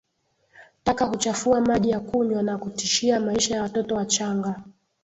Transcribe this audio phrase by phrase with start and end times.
[0.83, 4.63] Taka huchafua maji ya kunywa na kutishia maisha ya watoto wachanga